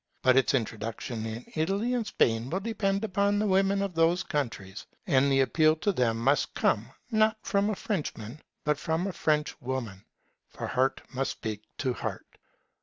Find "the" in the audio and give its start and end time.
3.37-3.45, 5.31-5.41